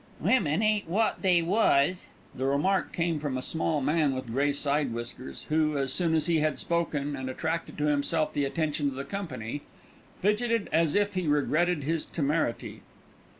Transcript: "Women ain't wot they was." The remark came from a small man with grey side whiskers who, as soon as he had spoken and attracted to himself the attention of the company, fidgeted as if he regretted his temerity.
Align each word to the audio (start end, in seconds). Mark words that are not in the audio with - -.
"Women 0.19 0.63
ain't 0.63 0.89
wot 0.89 1.21
they 1.21 1.43
was." 1.43 2.09
The 2.33 2.45
remark 2.47 2.91
came 2.91 3.19
from 3.19 3.37
a 3.37 3.43
small 3.43 3.81
man 3.81 4.15
with 4.15 4.31
grey 4.31 4.51
side 4.51 4.91
whiskers 4.95 5.45
who, 5.49 5.77
as 5.77 5.93
soon 5.93 6.15
as 6.15 6.25
he 6.25 6.39
had 6.39 6.57
spoken 6.57 7.15
and 7.15 7.29
attracted 7.29 7.77
to 7.77 7.85
himself 7.85 8.33
the 8.33 8.43
attention 8.45 8.87
of 8.87 8.95
the 8.95 9.05
company, 9.05 9.61
fidgeted 10.19 10.69
as 10.73 10.95
if 10.95 11.13
he 11.13 11.27
regretted 11.27 11.83
his 11.83 12.07
temerity. 12.07 12.81